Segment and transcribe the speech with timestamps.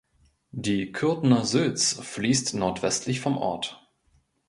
[0.55, 3.87] Die Kürtener Sülz fließt nordwestlich vom Ort.